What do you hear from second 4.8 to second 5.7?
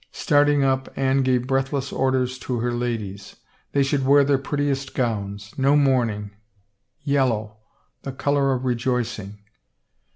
gowns;